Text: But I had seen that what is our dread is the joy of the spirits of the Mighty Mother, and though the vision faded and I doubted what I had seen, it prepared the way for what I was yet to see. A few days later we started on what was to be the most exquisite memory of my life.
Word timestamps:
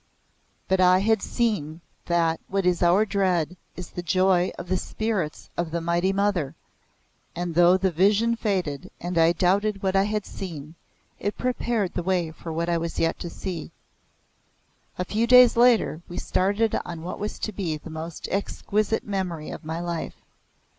But 0.67 0.81
I 0.81 0.97
had 0.97 1.21
seen 1.21 1.79
that 2.07 2.39
what 2.47 2.65
is 2.65 2.81
our 2.81 3.05
dread 3.05 3.55
is 3.75 3.91
the 3.91 4.01
joy 4.01 4.51
of 4.57 4.67
the 4.67 4.75
spirits 4.77 5.47
of 5.55 5.69
the 5.69 5.79
Mighty 5.79 6.11
Mother, 6.11 6.55
and 7.35 7.53
though 7.53 7.77
the 7.77 7.91
vision 7.91 8.35
faded 8.35 8.89
and 8.99 9.15
I 9.15 9.31
doubted 9.31 9.83
what 9.83 9.95
I 9.95 10.05
had 10.05 10.25
seen, 10.25 10.73
it 11.19 11.37
prepared 11.37 11.93
the 11.93 12.01
way 12.01 12.31
for 12.31 12.51
what 12.51 12.67
I 12.67 12.79
was 12.79 12.97
yet 12.99 13.19
to 13.19 13.29
see. 13.29 13.69
A 14.97 15.05
few 15.05 15.27
days 15.27 15.55
later 15.55 16.01
we 16.09 16.17
started 16.17 16.75
on 16.83 17.03
what 17.03 17.19
was 17.19 17.37
to 17.37 17.51
be 17.51 17.77
the 17.77 17.91
most 17.91 18.27
exquisite 18.31 19.05
memory 19.05 19.51
of 19.51 19.63
my 19.63 19.79
life. 19.79 20.15